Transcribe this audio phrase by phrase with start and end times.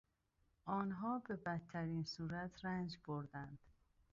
[0.65, 3.59] آنها به بدترین صورت رنج بردند.